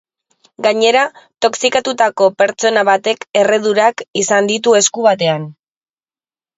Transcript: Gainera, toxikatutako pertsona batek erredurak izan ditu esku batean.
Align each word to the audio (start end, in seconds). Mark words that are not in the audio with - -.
Gainera, 0.65 1.03
toxikatutako 1.47 2.31
pertsona 2.41 2.87
batek 2.91 3.29
erredurak 3.45 4.07
izan 4.25 4.53
ditu 4.55 4.79
esku 4.85 5.11
batean. 5.13 5.51